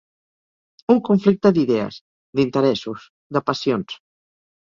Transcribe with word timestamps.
Un 0.93 1.01
conflicte 1.09 1.51
d'idees, 1.57 1.99
d'interessos, 2.39 3.05
de 3.37 3.45
passions. 3.51 3.97